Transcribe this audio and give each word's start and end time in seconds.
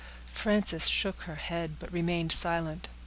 Frances 0.25 0.87
shook 0.87 1.21
her 1.25 1.35
head, 1.35 1.77
but 1.77 1.93
remained 1.93 2.31
silent. 2.31 2.89